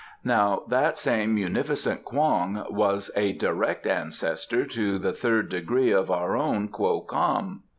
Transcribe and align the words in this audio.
Now 0.23 0.63
that 0.67 0.97
same 0.97 1.35
munificent 1.35 2.03
Kwong 2.03 2.65
was 2.71 3.11
a 3.15 3.33
direct 3.33 3.85
ancestor 3.85 4.65
to 4.65 4.97
the 4.97 5.13
third 5.13 5.49
degree 5.49 5.91
of 5.91 6.09
our 6.09 6.35
own 6.35 6.69
Kwo 6.69 7.01
Kam." 7.01 7.61